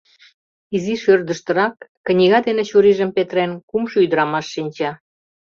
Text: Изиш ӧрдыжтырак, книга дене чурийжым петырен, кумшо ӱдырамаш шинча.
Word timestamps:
Изиш 0.75 1.03
ӧрдыжтырак, 1.13 1.75
книга 2.07 2.39
дене 2.47 2.63
чурийжым 2.69 3.09
петырен, 3.15 3.51
кумшо 3.69 3.97
ӱдырамаш 4.05 4.45
шинча. 4.53 4.91